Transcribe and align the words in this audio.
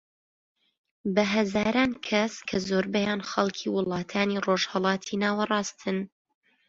بە 1.13 1.23
هەزاران 1.35 1.91
کەس 2.07 2.33
کە 2.47 2.57
زۆربەیان 2.67 3.21
خەڵکی 3.29 3.73
وڵاتانی 3.75 4.43
ڕۆژهەلاتی 4.45 5.19
ناوەڕاستن 5.23 5.97